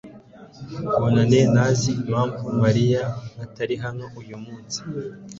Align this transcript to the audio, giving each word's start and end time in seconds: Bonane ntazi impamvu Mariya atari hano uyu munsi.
Bonane 0.99 1.39
ntazi 1.53 1.89
impamvu 2.03 2.43
Mariya 2.63 3.03
atari 3.43 3.75
hano 3.83 4.05
uyu 4.19 4.35
munsi. 4.43 4.79